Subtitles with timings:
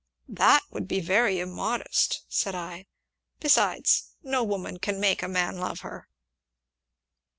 [0.29, 2.87] "That would be very immodest!" said I;
[3.39, 6.07] "besides, no woman can make a man love her."